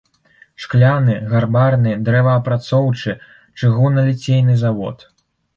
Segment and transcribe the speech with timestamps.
[0.63, 3.11] Шкляны, гарбарны, дрэваапрацоўчы,
[3.59, 5.03] чыгуналіцейны заводы.